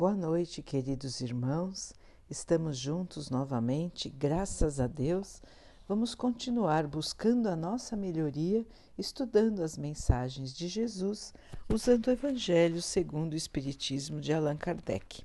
Boa 0.00 0.14
noite, 0.14 0.62
queridos 0.62 1.20
irmãos. 1.20 1.92
Estamos 2.30 2.78
juntos 2.78 3.28
novamente, 3.28 4.08
graças 4.08 4.80
a 4.80 4.86
Deus. 4.86 5.42
Vamos 5.86 6.14
continuar 6.14 6.86
buscando 6.86 7.50
a 7.50 7.54
nossa 7.54 7.94
melhoria, 7.94 8.66
estudando 8.96 9.62
as 9.62 9.76
mensagens 9.76 10.54
de 10.54 10.68
Jesus, 10.68 11.34
usando 11.68 12.06
o 12.06 12.10
Evangelho 12.12 12.80
segundo 12.80 13.34
o 13.34 13.36
Espiritismo 13.36 14.22
de 14.22 14.32
Allan 14.32 14.56
Kardec. 14.56 15.22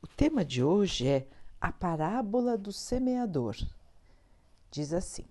O 0.00 0.06
tema 0.06 0.46
de 0.46 0.64
hoje 0.64 1.06
é 1.06 1.28
a 1.60 1.70
parábola 1.70 2.56
do 2.56 2.72
semeador. 2.72 3.54
Diz 4.70 4.94
assim: 4.94 5.26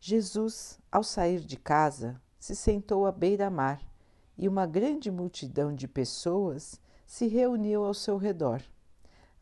Jesus, 0.00 0.80
ao 0.90 1.04
sair 1.04 1.40
de 1.40 1.58
casa, 1.58 2.18
se 2.40 2.56
sentou 2.56 3.04
à 3.04 3.12
beira-mar 3.12 3.82
e 4.38 4.48
uma 4.48 4.64
grande 4.64 5.10
multidão 5.10 5.74
de 5.74 5.86
pessoas 5.86 6.80
se 7.08 7.26
reuniu 7.26 7.84
ao 7.84 7.94
seu 7.94 8.18
redor. 8.18 8.62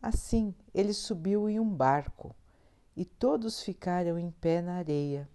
Assim, 0.00 0.54
ele 0.72 0.94
subiu 0.94 1.50
em 1.50 1.58
um 1.58 1.68
barco 1.68 2.32
e 2.96 3.04
todos 3.04 3.60
ficaram 3.60 4.16
em 4.16 4.30
pé 4.30 4.62
na 4.62 4.76
areia. 4.76 5.28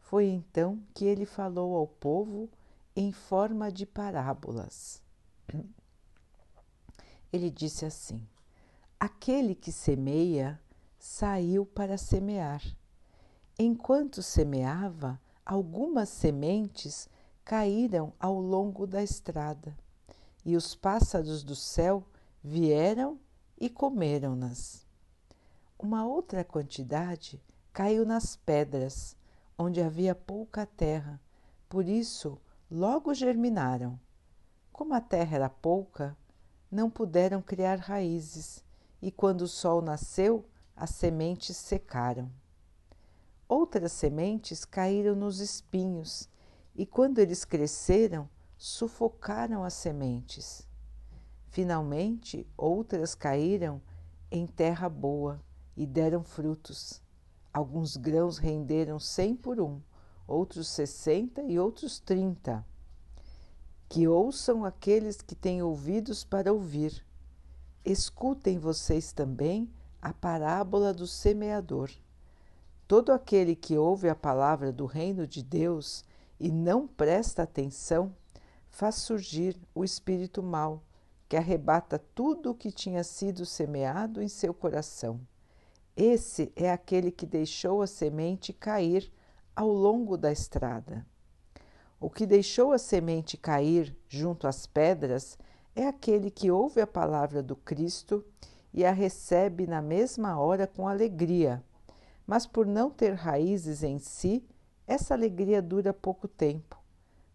Foi 0.00 0.24
então 0.24 0.82
que 0.94 1.04
ele 1.04 1.26
falou 1.26 1.76
ao 1.76 1.86
povo 1.86 2.48
em 2.96 3.12
forma 3.12 3.70
de 3.70 3.84
parábolas. 3.84 5.02
Ele 7.32 7.48
disse 7.48 7.84
assim: 7.84 8.26
Aquele 8.98 9.54
que 9.54 9.70
semeia 9.70 10.58
saiu 10.98 11.64
para 11.64 11.96
semear. 11.96 12.60
Enquanto 13.56 14.22
semeava, 14.22 15.20
algumas 15.46 16.08
sementes 16.08 17.08
caíram 17.44 18.12
ao 18.18 18.40
longo 18.40 18.86
da 18.86 19.02
estrada 19.02 19.76
e 20.44 20.56
os 20.56 20.74
pássaros 20.74 21.42
do 21.42 21.54
céu 21.54 22.04
vieram 22.42 23.18
e 23.58 23.68
comeram-nas. 23.68 24.86
Uma 25.78 26.06
outra 26.06 26.44
quantidade 26.44 27.42
caiu 27.72 28.04
nas 28.04 28.36
pedras, 28.36 29.16
onde 29.58 29.80
havia 29.80 30.14
pouca 30.14 30.66
terra, 30.66 31.20
por 31.68 31.86
isso 31.86 32.38
logo 32.70 33.14
germinaram. 33.14 33.98
Como 34.72 34.94
a 34.94 35.00
terra 35.00 35.36
era 35.36 35.48
pouca, 35.48 36.16
não 36.70 36.88
puderam 36.88 37.42
criar 37.42 37.78
raízes, 37.78 38.64
e 39.02 39.10
quando 39.10 39.42
o 39.42 39.48
sol 39.48 39.82
nasceu, 39.82 40.44
as 40.76 40.90
sementes 40.90 41.56
secaram. 41.56 42.30
Outras 43.48 43.92
sementes 43.92 44.64
caíram 44.64 45.14
nos 45.14 45.40
espinhos, 45.40 46.28
e 46.74 46.86
quando 46.86 47.18
eles 47.18 47.44
cresceram, 47.44 48.28
sufocaram 48.62 49.64
as 49.64 49.72
sementes. 49.72 50.68
Finalmente, 51.48 52.46
outras 52.58 53.14
caíram 53.14 53.80
em 54.30 54.46
terra 54.46 54.86
boa 54.86 55.40
e 55.74 55.86
deram 55.86 56.22
frutos. 56.22 57.00
Alguns 57.54 57.96
grãos 57.96 58.36
renderam 58.36 58.98
cem 58.98 59.34
por 59.34 59.58
um, 59.62 59.80
outros 60.26 60.68
sessenta 60.68 61.42
e 61.42 61.58
outros 61.58 61.98
trinta. 62.00 62.62
Que 63.88 64.06
ouçam 64.06 64.62
aqueles 64.62 65.22
que 65.22 65.34
têm 65.34 65.62
ouvidos 65.62 66.22
para 66.22 66.52
ouvir. 66.52 67.02
Escutem 67.82 68.58
vocês 68.58 69.10
também 69.10 69.72
a 70.02 70.12
parábola 70.12 70.92
do 70.92 71.06
semeador. 71.06 71.90
Todo 72.86 73.10
aquele 73.10 73.56
que 73.56 73.78
ouve 73.78 74.10
a 74.10 74.14
palavra 74.14 74.70
do 74.70 74.84
reino 74.84 75.26
de 75.26 75.42
Deus 75.42 76.04
e 76.38 76.50
não 76.50 76.86
presta 76.86 77.42
atenção 77.42 78.14
faz 78.70 78.94
surgir 78.94 79.60
o 79.74 79.84
espírito 79.84 80.42
mau, 80.42 80.82
que 81.28 81.36
arrebata 81.36 81.98
tudo 82.14 82.50
o 82.50 82.54
que 82.54 82.72
tinha 82.72 83.04
sido 83.04 83.44
semeado 83.44 84.22
em 84.22 84.28
seu 84.28 84.54
coração. 84.54 85.20
Esse 85.96 86.52
é 86.56 86.70
aquele 86.70 87.10
que 87.10 87.26
deixou 87.26 87.82
a 87.82 87.86
semente 87.86 88.52
cair 88.52 89.12
ao 89.54 89.68
longo 89.68 90.16
da 90.16 90.32
estrada. 90.32 91.06
O 92.00 92.08
que 92.08 92.24
deixou 92.24 92.72
a 92.72 92.78
semente 92.78 93.36
cair 93.36 93.94
junto 94.08 94.46
às 94.46 94.66
pedras 94.66 95.38
é 95.74 95.86
aquele 95.86 96.30
que 96.30 96.50
ouve 96.50 96.80
a 96.80 96.86
palavra 96.86 97.42
do 97.42 97.54
Cristo 97.54 98.24
e 98.72 98.84
a 98.84 98.92
recebe 98.92 99.66
na 99.66 99.82
mesma 99.82 100.40
hora 100.40 100.66
com 100.66 100.88
alegria, 100.88 101.62
mas 102.26 102.46
por 102.46 102.64
não 102.66 102.88
ter 102.88 103.12
raízes 103.12 103.82
em 103.82 103.98
si, 103.98 104.44
essa 104.86 105.12
alegria 105.12 105.60
dura 105.60 105.92
pouco 105.92 106.26
tempo 106.26 106.79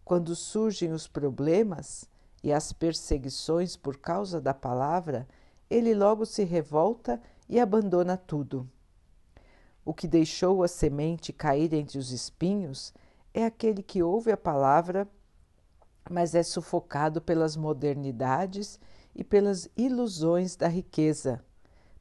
quando 0.06 0.36
surgem 0.36 0.92
os 0.92 1.08
problemas 1.08 2.08
e 2.40 2.52
as 2.52 2.72
perseguições 2.72 3.76
por 3.76 3.96
causa 3.96 4.40
da 4.40 4.54
palavra, 4.54 5.26
ele 5.68 5.96
logo 5.96 6.24
se 6.24 6.44
revolta 6.44 7.20
e 7.48 7.58
abandona 7.58 8.16
tudo. 8.16 8.70
O 9.84 9.92
que 9.92 10.06
deixou 10.06 10.62
a 10.62 10.68
semente 10.68 11.32
cair 11.32 11.74
entre 11.74 11.98
os 11.98 12.12
espinhos 12.12 12.94
é 13.34 13.44
aquele 13.44 13.82
que 13.82 14.00
ouve 14.00 14.30
a 14.30 14.36
palavra, 14.36 15.08
mas 16.08 16.36
é 16.36 16.42
sufocado 16.44 17.20
pelas 17.20 17.56
modernidades 17.56 18.78
e 19.12 19.24
pelas 19.24 19.68
ilusões 19.76 20.54
da 20.54 20.68
riqueza. 20.68 21.44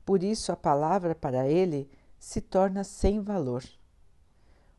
Por 0.06 0.22
isso, 0.22 0.52
a 0.52 0.56
palavra 0.56 1.16
para 1.16 1.48
ele 1.48 1.90
se 2.20 2.40
torna 2.40 2.84
sem 2.84 3.20
valor. 3.20 3.64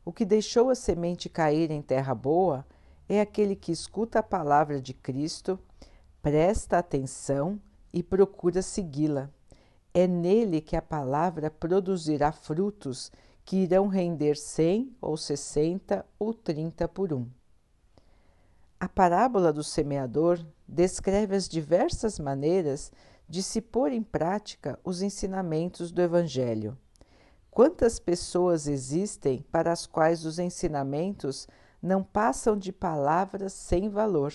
O 0.05 0.13
que 0.13 0.25
deixou 0.25 0.71
a 0.71 0.77
semente 0.77 1.29
cair 1.29 1.73
em 1.73 1.83
terra 1.83 2.15
boa 2.15 2.65
é 3.09 3.21
aquele 3.21 3.55
que 3.55 3.73
escuta 3.73 4.19
a 4.19 4.23
palavra 4.23 4.81
de 4.81 4.93
Cristo, 4.93 5.59
presta 6.21 6.79
atenção 6.79 7.61
e 7.93 8.03
procura 8.03 8.63
segui-la. 8.63 9.31
É 9.95 10.07
nele 10.07 10.61
que 10.61 10.77
a 10.77 10.83
palavra 10.83 11.51
produzirá 11.51 12.33
frutos 12.33 13.11
que 13.45 13.59
irão 13.59 13.87
render 13.87 14.37
cem 14.37 14.95
ou 15.01 15.17
sessenta 15.17 16.05
ou 16.19 16.35
trinta 16.35 16.89
por 16.89 17.13
um. 17.13 17.27
A 18.79 18.89
parábola 18.89 19.53
do 19.53 19.65
semeador 19.65 20.45
descreve 20.69 21.35
as 21.35 21.49
diversas 21.49 22.19
maneiras 22.19 22.93
de 23.29 23.43
se 23.43 23.61
pôr 23.61 23.93
em 23.93 24.03
prática 24.03 24.79
os 24.85 25.01
ensinamentos 25.01 25.91
do 25.91 26.03
Evangelho. 26.03 26.77
Quantas 27.51 27.99
pessoas 27.99 28.67
existem 28.67 29.43
para 29.51 29.73
as 29.73 29.87
quais 29.87 30.27
os 30.27 30.39
ensinamentos 30.39 31.49
não 31.87 32.03
passam 32.03 32.59
de 32.59 32.73
palavras 32.73 33.53
sem 33.53 33.89
valor. 33.89 34.35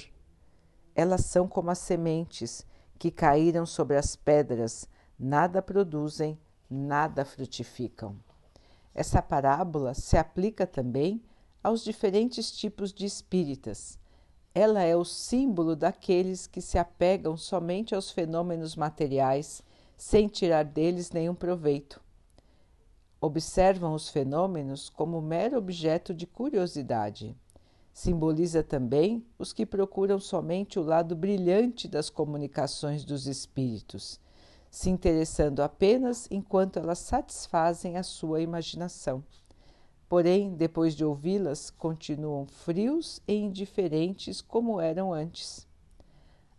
Elas 0.95 1.25
são 1.25 1.49
como 1.49 1.69
as 1.69 1.79
sementes 1.79 2.65
que 2.97 3.11
caíram 3.11 3.65
sobre 3.65 3.97
as 3.97 4.15
pedras, 4.15 4.87
nada 5.19 5.61
produzem, 5.61 6.39
nada 6.69 7.25
frutificam. 7.25 8.15
Essa 8.95 9.21
parábola 9.21 9.93
se 9.93 10.15
aplica 10.17 10.65
também 10.65 11.21
aos 11.61 11.83
diferentes 11.83 12.53
tipos 12.53 12.93
de 12.93 13.05
espíritas. 13.05 13.99
Ela 14.55 14.83
é 14.83 14.95
o 14.95 15.03
símbolo 15.03 15.75
daqueles 15.75 16.47
que 16.47 16.61
se 16.61 16.77
apegam 16.77 17.35
somente 17.35 17.93
aos 17.93 18.11
fenômenos 18.11 18.77
materiais, 18.77 19.61
sem 19.97 20.29
tirar 20.29 20.63
deles 20.63 21.11
nenhum 21.11 21.35
proveito. 21.35 22.01
Observam 23.19 23.93
os 23.93 24.09
fenômenos 24.09 24.89
como 24.89 25.21
mero 25.21 25.57
objeto 25.57 26.13
de 26.13 26.25
curiosidade. 26.25 27.37
Simboliza 27.93 28.63
também 28.63 29.25
os 29.37 29.51
que 29.51 29.65
procuram 29.65 30.17
somente 30.17 30.79
o 30.79 30.83
lado 30.83 31.15
brilhante 31.15 31.87
das 31.87 32.09
comunicações 32.09 33.03
dos 33.03 33.27
espíritos, 33.27 34.19
se 34.69 34.89
interessando 34.89 35.61
apenas 35.61 36.27
enquanto 36.31 36.79
elas 36.79 36.99
satisfazem 36.99 37.97
a 37.97 38.03
sua 38.03 38.41
imaginação. 38.41 39.21
Porém, 40.07 40.55
depois 40.55 40.95
de 40.95 41.03
ouvi-las, 41.03 41.69
continuam 41.69 42.45
frios 42.45 43.21
e 43.27 43.33
indiferentes 43.33 44.41
como 44.41 44.79
eram 44.79 45.13
antes. 45.13 45.67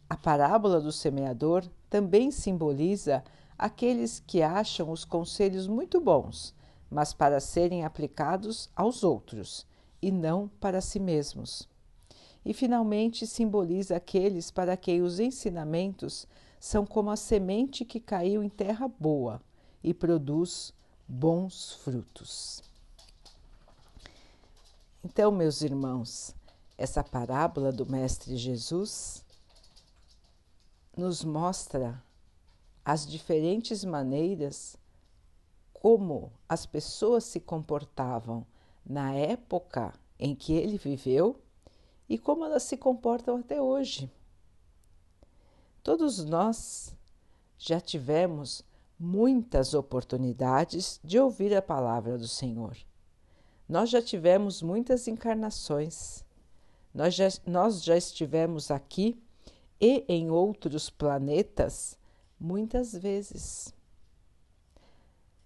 A 0.09 0.17
parábola 0.17 0.81
do 0.81 0.93
semeador 0.93 1.65
também 1.89 2.31
simboliza 2.31 3.25
aqueles 3.57 4.21
que 4.21 4.43
acham 4.43 4.91
os 4.91 5.05
conselhos 5.05 5.67
muito 5.67 5.99
bons, 6.01 6.55
mas 6.91 7.15
para 7.15 7.41
serem 7.41 7.85
aplicados 7.85 8.69
aos 8.77 9.03
outros 9.03 9.67
e 10.03 10.11
não 10.11 10.49
para 10.61 10.81
si 10.81 10.99
mesmos. 10.99 11.69
E 12.45 12.53
finalmente 12.53 13.27
simboliza 13.27 13.97
aqueles 13.97 14.51
para 14.51 14.77
quem 14.77 15.01
os 15.01 15.21
ensinamentos 15.21 16.27
são 16.59 16.85
como 16.85 17.11
a 17.11 17.17
semente 17.17 17.85
que 17.85 18.01
caiu 18.01 18.43
em 18.43 18.49
terra 18.49 18.89
boa 18.89 19.41
e 19.83 19.95
produz 19.95 20.75
bons 21.07 21.75
frutos. 21.75 22.63
Então, 25.05 25.31
meus 25.31 25.63
irmãos, 25.63 26.35
essa 26.77 27.03
parábola 27.03 27.73
do 27.73 27.87
Mestre 27.87 28.37
Jesus 28.37 29.25
nos 30.97 31.25
mostra 31.25 32.03
as 32.85 33.07
diferentes 33.07 33.85
maneiras 33.85 34.77
como 35.73 36.33
as 36.49 36.67
pessoas 36.67 37.25
se 37.25 37.41
comportavam 37.41 38.47
na 38.85 39.15
época 39.15 39.93
em 40.19 40.35
que 40.35 40.53
ele 40.53 40.77
viveu 40.77 41.41
e 42.09 42.19
como 42.19 42.45
elas 42.45 42.63
se 42.65 42.77
comportam 42.77 43.37
até 43.37 43.61
hoje. 43.61 44.11
Todos 45.83 46.25
nós 46.25 46.95
já 47.59 47.81
tivemos 47.81 48.65
muitas 48.99 49.75
oportunidades 49.75 51.01
de 51.03 51.19
ouvir 51.19 51.55
a 51.55 51.63
palavra 51.63 52.17
do 52.17 52.29
Senhor. 52.29 52.77
Nós 53.69 53.91
já 53.91 54.01
tivemos 54.01 54.63
muitas 54.63 55.09
encarnações. 55.09 56.25
Nós 56.95 57.15
já, 57.15 57.29
nós 57.47 57.83
já 57.83 57.97
estivemos 57.97 58.71
aqui 58.71 59.21
e 59.81 60.05
em 60.09 60.31
outros 60.31 60.91
planetas 60.91 61.99
muitas 62.39 62.93
vezes. 62.93 63.75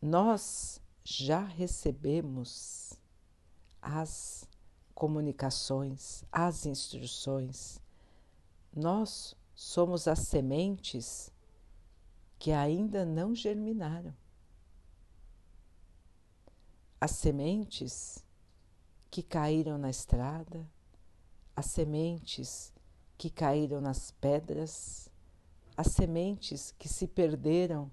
Nós 0.03 0.81
já 1.03 1.41
recebemos 1.41 2.93
as 3.89 4.49
comunicações, 4.97 6.25
as 6.33 6.67
instruções. 6.67 7.81
Nós 8.75 9.37
somos 9.55 10.09
as 10.09 10.19
sementes 10.19 11.33
que 12.37 12.51
ainda 12.51 13.07
não 13.07 13.33
germinaram. 13.33 14.13
As 17.01 17.13
sementes 17.13 18.25
que 19.09 19.23
caíram 19.23 19.79
na 19.79 19.89
estrada, 19.89 20.69
as 21.55 21.67
sementes 21.67 22.73
que 23.17 23.31
caíram 23.31 23.81
nas 23.81 24.11
pedras, 24.11 25.09
as 25.77 25.93
sementes 25.93 26.75
que 26.77 26.89
se 26.89 27.07
perderam 27.07 27.89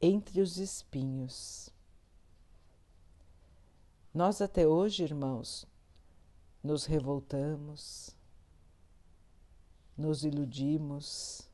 entre 0.00 0.40
os 0.40 0.56
espinhos. 0.56 1.70
Nós 4.18 4.42
até 4.42 4.66
hoje, 4.66 5.04
irmãos, 5.04 5.64
nos 6.60 6.86
revoltamos, 6.86 8.16
nos 9.96 10.24
iludimos. 10.24 11.48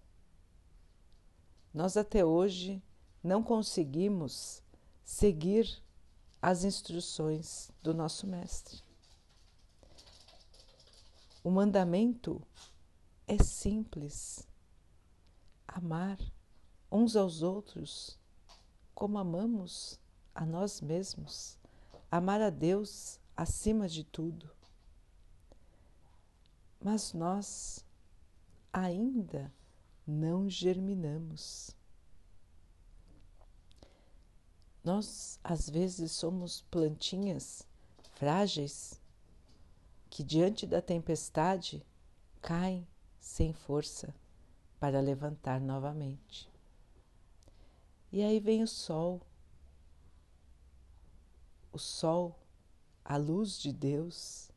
Nós 1.75 1.99
até 1.99 2.25
hoje 2.25 2.83
não 3.23 3.43
conseguimos 3.43 4.63
seguir 5.05 5.85
as 6.41 6.65
instruções 6.65 7.71
do 7.83 7.93
nosso 7.93 8.27
Mestre. 8.27 8.83
O 11.43 11.51
mandamento 11.51 12.41
é 13.29 13.37
simples: 13.43 14.49
amar 15.69 16.19
uns 16.91 17.15
aos 17.15 17.43
outros 17.43 18.19
como 18.95 19.19
amamos 19.19 20.01
a 20.35 20.47
nós 20.47 20.81
mesmos 20.81 21.63
amar 22.17 22.41
a 22.41 22.49
Deus 22.49 23.19
acima 23.37 23.89
de 23.89 24.05
tudo. 24.05 24.49
Mas 26.81 27.13
nós 27.13 27.85
ainda 28.73 29.53
não 30.07 30.49
germinamos. 30.49 31.75
Nós, 34.85 35.41
às 35.43 35.69
vezes, 35.69 36.13
somos 36.13 36.61
plantinhas 36.71 37.67
frágeis 38.13 39.01
que, 40.09 40.23
diante 40.23 40.69
da 40.69 40.81
tempestade, 40.81 41.85
caem 42.41 42.87
sem 43.19 43.53
força 43.53 44.15
para 44.79 45.01
levantar 45.01 45.61
novamente. 45.61 46.49
E 48.13 48.23
aí 48.23 48.39
vem 48.39 48.63
o 48.63 48.69
sol 48.69 49.21
o 51.75 51.79
sol, 51.79 52.39
a 53.05 53.17
luz 53.17 53.59
de 53.59 53.73
Deus, 53.73 54.49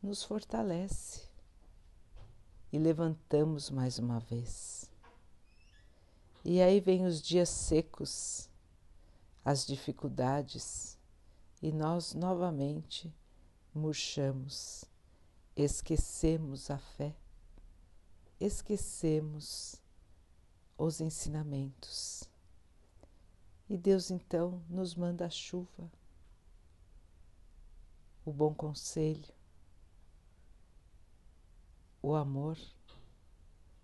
nos 0.00 0.22
fortalece 0.22 1.28
e 2.72 2.78
levantamos 2.78 3.70
mais 3.70 3.98
uma 3.98 4.20
vez. 4.20 4.88
E 6.44 6.62
aí 6.62 6.78
vem 6.78 7.04
os 7.04 7.20
dias 7.20 7.48
secos, 7.48 8.48
as 9.44 9.66
dificuldades, 9.66 10.96
e 11.60 11.72
nós 11.72 12.14
novamente 12.14 13.12
murchamos, 13.74 14.84
esquecemos 15.56 16.70
a 16.70 16.78
fé, 16.78 17.16
esquecemos 18.38 19.74
os 20.78 21.00
ensinamentos. 21.00 22.22
E 23.68 23.76
Deus 23.76 24.08
então 24.12 24.62
nos 24.68 24.94
manda 24.94 25.26
a 25.26 25.30
chuva 25.30 25.90
o 28.30 28.32
bom 28.32 28.54
conselho, 28.54 29.34
o 32.00 32.14
amor, 32.14 32.56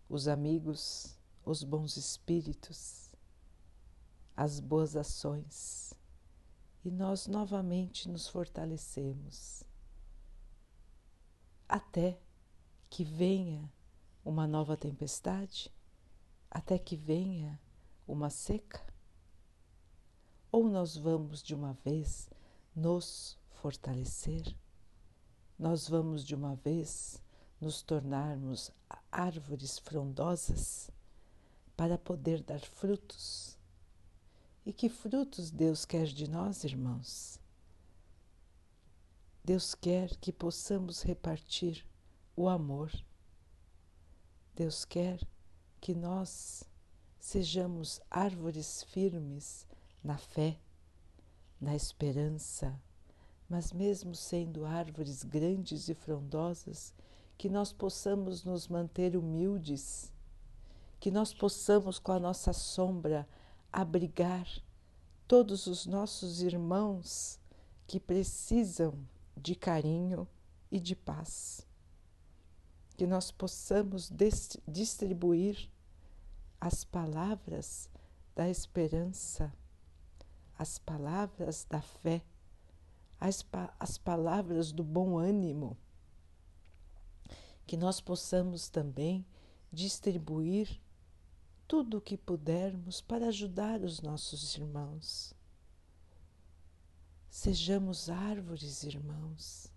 os 0.08 0.28
amigos, 0.28 1.19
os 1.44 1.64
bons 1.64 1.96
espíritos, 1.96 3.10
as 4.37 4.60
boas 4.60 4.94
ações 4.94 5.93
e 6.84 6.93
nós 6.93 7.26
novamente 7.26 8.08
nos 8.08 8.28
fortalecemos 8.28 9.64
até 11.69 12.16
que 12.88 13.02
venha 13.02 13.69
uma 14.25 14.46
nova 14.46 14.76
tempestade, 14.76 15.75
até 16.48 16.78
que 16.78 16.94
venha 16.94 17.60
uma 18.06 18.31
seca? 18.31 18.81
Ou 20.52 20.69
nós 20.69 20.96
vamos 20.96 21.43
de 21.43 21.52
uma 21.52 21.72
vez 21.84 22.31
nos 22.76 23.37
fortalecer, 23.62 24.56
nós 25.58 25.88
vamos 25.88 26.25
de 26.25 26.35
uma 26.35 26.55
vez 26.56 27.23
nos 27.61 27.82
tornarmos 27.82 28.70
árvores 29.11 29.79
frondosas 29.79 30.91
para 31.76 31.97
poder 31.97 32.43
dar 32.43 32.61
frutos. 32.61 33.58
E 34.64 34.73
que 34.73 34.88
frutos 34.88 35.50
Deus 35.50 35.85
quer 35.85 36.06
de 36.06 36.29
nós, 36.29 36.64
irmãos? 36.64 37.41
Deus 39.44 39.75
quer 39.75 40.17
que 40.17 40.32
possamos 40.32 41.03
repartir 41.03 41.87
o 42.35 42.49
amor. 42.49 42.93
Deus 44.55 44.85
quer 44.85 45.20
que 45.81 45.94
nós 45.94 46.64
sejamos 47.19 48.00
árvores 48.11 48.82
firmes 48.85 49.67
na 50.03 50.19
fé, 50.19 50.58
na 51.61 51.75
esperança, 51.75 52.81
mas 53.48 53.72
mesmo 53.72 54.14
sendo 54.14 54.64
árvores 54.64 55.22
grandes 55.22 55.88
e 55.88 55.94
frondosas, 55.94 56.93
que 57.38 57.48
nós 57.48 57.72
possamos 57.72 58.44
nos 58.44 58.66
manter 58.66 59.16
humildes, 59.16 60.12
que 60.98 61.10
nós 61.10 61.32
possamos 61.32 61.98
com 61.98 62.12
a 62.12 62.19
nossa 62.19 62.52
sombra 62.52 63.28
abrigar 63.72 64.46
todos 65.29 65.67
os 65.67 65.86
nossos 65.86 66.41
irmãos 66.41 67.38
que 67.86 68.00
precisam 68.00 68.94
de 69.36 69.55
carinho 69.55 70.26
e 70.70 70.81
de 70.81 70.96
paz. 70.96 71.67
Que 72.96 73.06
nós 73.06 73.31
possamos 73.31 74.10
distribuir 74.67 75.69
as 76.58 76.84
palavras 76.84 77.88
da 78.34 78.48
esperança, 78.48 79.53
as 80.58 80.79
palavras 80.79 81.67
da 81.69 81.82
fé 81.82 82.22
as, 83.20 83.44
as 83.79 83.99
palavras 83.99 84.73
do 84.73 84.85
bom 84.85 85.19
ânimo, 85.19 85.77
que 87.67 87.77
nós 87.77 88.01
possamos 88.01 88.69
também 88.69 89.27
distribuir 89.73 90.81
tudo 91.67 91.99
o 91.99 92.01
que 92.01 92.17
pudermos 92.17 93.01
para 93.01 93.29
ajudar 93.29 93.81
os 93.81 94.01
nossos 94.01 94.56
irmãos. 94.56 95.35
Sejamos 97.29 98.08
árvores, 98.08 98.85
irmãos, 98.85 99.73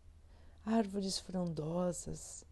árvores 0.64 1.20
frondosas, 1.20 2.46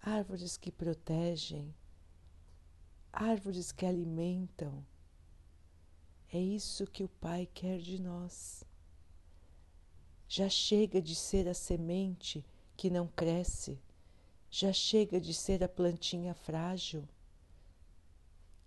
árvores 0.00 0.56
que 0.56 0.70
protegem, 0.70 1.74
árvores 3.12 3.72
que 3.72 3.84
alimentam. 3.84 4.86
É 6.32 6.38
isso 6.38 6.86
que 6.86 7.02
o 7.02 7.08
Pai 7.08 7.46
quer 7.52 7.78
de 7.78 8.00
nós. 8.00 8.65
Já 10.28 10.48
chega 10.48 11.00
de 11.00 11.14
ser 11.14 11.48
a 11.48 11.54
semente 11.54 12.44
que 12.76 12.90
não 12.90 13.06
cresce, 13.06 13.80
já 14.50 14.72
chega 14.72 15.20
de 15.20 15.32
ser 15.32 15.62
a 15.62 15.68
plantinha 15.68 16.34
frágil 16.34 17.08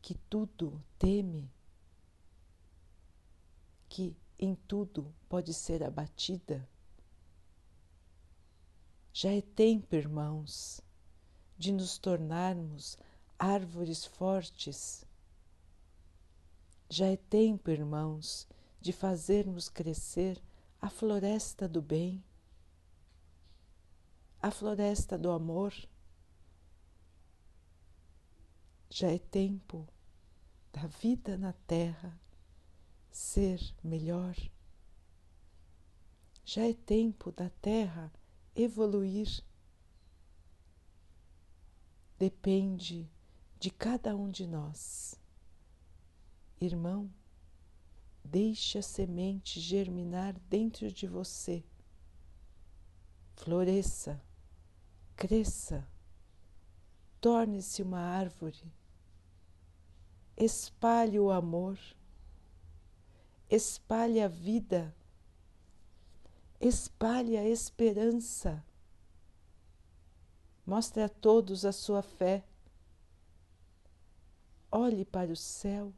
que 0.01 0.15
tudo 0.29 0.81
teme, 0.97 1.51
que 3.87 4.15
em 4.37 4.55
tudo 4.55 5.13
pode 5.27 5.53
ser 5.53 5.83
abatida. 5.83 6.67
Já 9.11 9.31
é 9.31 9.41
tempo, 9.41 9.95
irmãos, 9.95 10.79
de 11.57 11.73
nos 11.73 11.97
tornarmos 11.97 12.97
árvores 13.37 14.05
fortes. 14.05 15.03
Já 16.89 17.07
é 17.07 17.17
tempo, 17.17 17.69
irmãos, 17.69 18.47
de 18.79 18.93
fazermos 18.93 19.67
crescer 19.67 20.41
a 20.81 20.89
floresta 20.89 21.67
do 21.67 21.81
bem, 21.81 22.23
a 24.41 24.49
floresta 24.49 25.17
do 25.17 25.31
amor. 25.31 25.73
Já 28.89 29.11
é 29.11 29.19
tempo 29.19 29.87
da 30.71 30.87
vida 30.87 31.37
na 31.37 31.53
Terra 31.53 32.19
ser 33.11 33.59
melhor. 33.83 34.35
Já 36.45 36.67
é 36.67 36.73
tempo 36.73 37.31
da 37.31 37.49
Terra 37.61 38.11
evoluir. 38.55 39.43
Depende 42.17 43.09
de 43.59 43.69
cada 43.69 44.15
um 44.15 44.29
de 44.29 44.47
nós. 44.47 45.15
Irmão, 46.59 47.09
deixe 48.23 48.77
a 48.77 48.81
semente 48.81 49.59
germinar 49.59 50.33
dentro 50.49 50.91
de 50.91 51.07
você. 51.07 51.63
Floresça, 53.35 54.21
cresça, 55.15 55.87
torne-se 57.21 57.81
uma 57.81 57.99
árvore. 57.99 58.71
Espalhe 60.37 61.19
o 61.19 61.31
amor, 61.31 61.77
espalhe 63.49 64.21
a 64.21 64.27
vida, 64.27 64.95
espalhe 66.59 67.37
a 67.37 67.45
esperança. 67.45 68.63
Mostre 70.65 71.01
a 71.01 71.09
todos 71.09 71.65
a 71.65 71.71
sua 71.71 72.01
fé. 72.01 72.45
Olhe 74.71 75.03
para 75.03 75.31
o 75.31 75.35
céu 75.35 75.91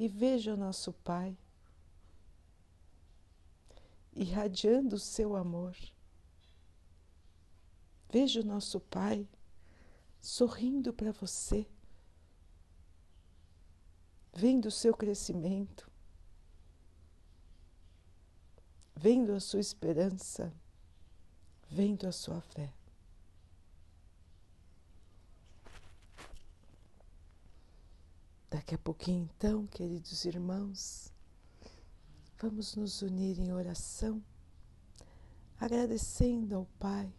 e 0.00 0.08
veja 0.08 0.54
o 0.54 0.56
nosso 0.56 0.94
Pai 0.94 1.36
irradiando 4.14 4.96
o 4.96 4.98
seu 4.98 5.36
amor. 5.36 5.76
Veja 8.08 8.40
o 8.40 8.44
nosso 8.44 8.80
Pai 8.80 9.28
sorrindo 10.18 10.90
para 10.90 11.12
você, 11.12 11.66
vendo 14.32 14.68
o 14.68 14.70
seu 14.70 14.96
crescimento, 14.96 15.90
vendo 18.96 19.34
a 19.34 19.40
sua 19.40 19.60
esperança, 19.60 20.50
vendo 21.68 22.06
a 22.06 22.12
sua 22.12 22.40
fé. 22.40 22.72
Daqui 28.50 28.74
a 28.74 28.78
pouquinho, 28.78 29.30
então, 29.36 29.64
queridos 29.68 30.24
irmãos, 30.24 31.12
vamos 32.36 32.74
nos 32.74 33.00
unir 33.00 33.38
em 33.38 33.52
oração, 33.52 34.20
agradecendo 35.56 36.56
ao 36.56 36.66
Pai 36.76 37.14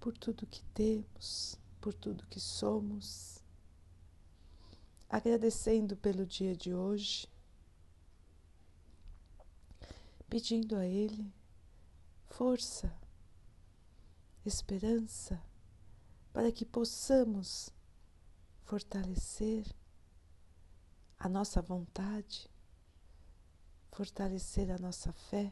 por 0.00 0.18
tudo 0.18 0.48
que 0.48 0.64
temos, 0.74 1.56
por 1.80 1.94
tudo 1.94 2.26
que 2.26 2.40
somos, 2.40 3.38
agradecendo 5.08 5.96
pelo 5.96 6.26
dia 6.26 6.56
de 6.56 6.74
hoje, 6.74 7.28
pedindo 10.28 10.74
a 10.74 10.84
Ele 10.84 11.32
força, 12.30 12.92
esperança, 14.44 15.40
para 16.32 16.50
que 16.50 16.64
possamos 16.64 17.70
fortalecer 18.64 19.64
a 21.24 21.28
nossa 21.28 21.62
vontade, 21.62 22.50
fortalecer 23.90 24.70
a 24.70 24.76
nossa 24.76 25.10
fé 25.10 25.50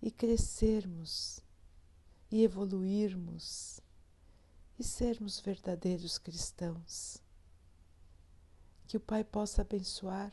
e 0.00 0.10
crescermos 0.10 1.38
e 2.30 2.42
evoluirmos 2.42 3.78
e 4.78 4.82
sermos 4.82 5.38
verdadeiros 5.38 6.16
cristãos. 6.16 7.22
Que 8.86 8.96
o 8.96 9.00
Pai 9.00 9.22
possa 9.22 9.60
abençoar 9.60 10.32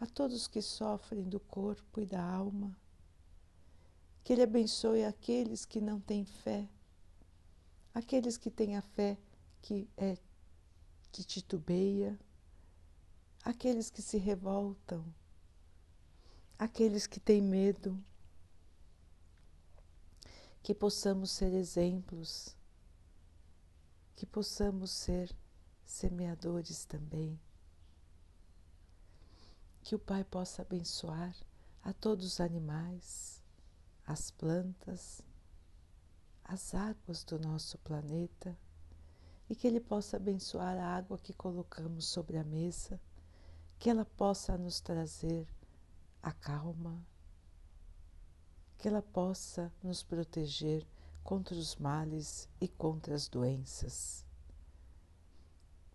a 0.00 0.06
todos 0.06 0.48
que 0.48 0.60
sofrem 0.60 1.22
do 1.22 1.38
corpo 1.38 2.00
e 2.00 2.04
da 2.04 2.20
alma. 2.20 2.76
Que 4.24 4.32
Ele 4.32 4.42
abençoe 4.42 5.04
aqueles 5.04 5.64
que 5.64 5.80
não 5.80 6.00
têm 6.00 6.24
fé, 6.24 6.68
aqueles 7.94 8.36
que 8.36 8.50
têm 8.50 8.76
a 8.76 8.82
fé 8.82 9.16
que 9.62 9.88
é 9.96 10.18
que 11.12 11.22
titubeia, 11.22 12.18
aqueles 13.46 13.90
que 13.90 14.02
se 14.02 14.18
revoltam, 14.18 15.06
aqueles 16.58 17.06
que 17.06 17.20
têm 17.20 17.40
medo, 17.40 17.96
que 20.64 20.74
possamos 20.74 21.30
ser 21.30 21.52
exemplos, 21.52 22.56
que 24.16 24.26
possamos 24.26 24.90
ser 24.90 25.32
semeadores 25.84 26.84
também. 26.84 27.38
Que 29.80 29.94
o 29.94 29.98
Pai 30.00 30.24
possa 30.24 30.62
abençoar 30.62 31.32
a 31.84 31.92
todos 31.92 32.26
os 32.26 32.40
animais, 32.40 33.40
as 34.04 34.28
plantas, 34.28 35.22
as 36.42 36.74
águas 36.74 37.22
do 37.22 37.38
nosso 37.38 37.78
planeta. 37.78 38.58
E 39.48 39.54
que 39.54 39.68
Ele 39.68 39.78
possa 39.80 40.16
abençoar 40.16 40.76
a 40.76 40.96
água 40.96 41.16
que 41.16 41.32
colocamos 41.32 42.06
sobre 42.06 42.38
a 42.38 42.42
mesa 42.42 43.00
que 43.78 43.90
ela 43.90 44.04
possa 44.04 44.56
nos 44.56 44.80
trazer 44.80 45.46
a 46.22 46.32
calma, 46.32 47.06
que 48.78 48.88
ela 48.88 49.02
possa 49.02 49.72
nos 49.82 50.02
proteger 50.02 50.86
contra 51.22 51.54
os 51.54 51.76
males 51.76 52.48
e 52.60 52.68
contra 52.68 53.14
as 53.14 53.28
doenças. 53.28 54.24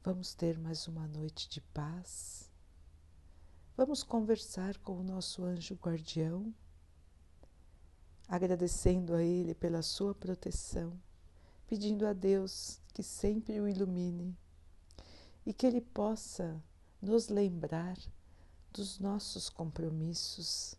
Vamos 0.03 0.33
ter 0.33 0.57
mais 0.57 0.87
uma 0.87 1.07
noite 1.07 1.47
de 1.47 1.61
paz. 1.61 2.49
Vamos 3.77 4.03
conversar 4.03 4.77
com 4.79 4.99
o 4.99 5.03
nosso 5.03 5.43
anjo 5.43 5.75
guardião, 5.75 6.53
agradecendo 8.27 9.13
a 9.13 9.23
ele 9.23 9.53
pela 9.53 9.81
sua 9.81 10.13
proteção, 10.13 10.99
pedindo 11.67 12.05
a 12.05 12.13
Deus 12.13 12.81
que 12.93 13.03
sempre 13.03 13.59
o 13.59 13.67
ilumine 13.67 14.37
e 15.45 15.53
que 15.53 15.65
ele 15.65 15.81
possa 15.81 16.61
nos 17.01 17.29
lembrar 17.29 17.97
dos 18.71 18.99
nossos 18.99 19.49
compromissos, 19.49 20.75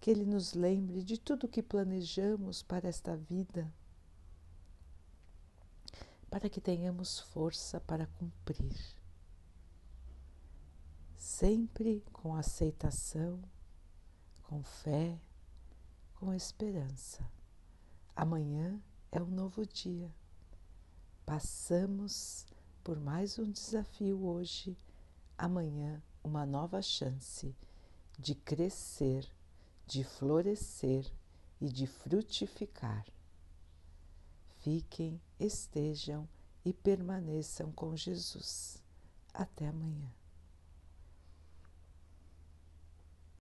que 0.00 0.10
Ele 0.10 0.26
nos 0.26 0.52
lembre 0.52 1.02
de 1.04 1.16
tudo 1.16 1.48
que 1.48 1.62
planejamos 1.62 2.62
para 2.62 2.88
esta 2.88 3.16
vida, 3.16 3.72
para 6.28 6.50
que 6.50 6.60
tenhamos 6.60 7.20
força 7.20 7.80
para 7.80 8.06
cumprir. 8.06 8.76
Sempre 11.16 12.04
com 12.12 12.34
aceitação, 12.34 13.40
com 14.42 14.62
fé, 14.62 15.20
com 16.14 16.34
esperança. 16.34 17.24
Amanhã 18.16 18.82
é 19.10 19.22
um 19.22 19.30
novo 19.30 19.64
dia. 19.64 20.12
Passamos 21.24 22.44
por 22.82 22.98
mais 22.98 23.38
um 23.38 23.50
desafio 23.50 24.24
hoje 24.24 24.76
amanhã 25.42 26.00
uma 26.22 26.46
nova 26.46 26.80
chance 26.80 27.52
de 28.16 28.32
crescer, 28.32 29.28
de 29.84 30.04
florescer 30.04 31.12
e 31.60 31.68
de 31.68 31.84
frutificar. 31.84 33.04
Fiquem, 34.60 35.20
estejam 35.40 36.28
e 36.64 36.72
permaneçam 36.72 37.72
com 37.72 37.96
Jesus. 37.96 38.80
Até 39.34 39.66
amanhã. 39.66 40.21